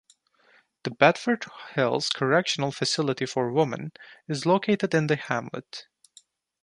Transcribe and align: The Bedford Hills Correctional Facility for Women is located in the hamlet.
The 0.83 0.89
Bedford 0.89 1.45
Hills 1.75 2.09
Correctional 2.09 2.71
Facility 2.71 3.27
for 3.27 3.51
Women 3.51 3.91
is 4.27 4.47
located 4.47 4.95
in 4.95 5.05
the 5.05 5.15
hamlet. 5.15 5.85